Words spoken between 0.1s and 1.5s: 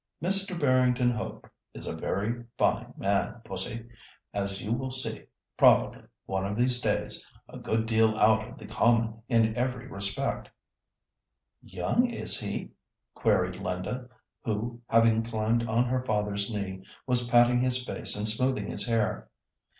"Mr. Barrington Hope